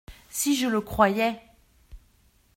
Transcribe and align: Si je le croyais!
Si 0.31 0.55
je 0.55 0.65
le 0.65 0.81
croyais! 0.81 1.39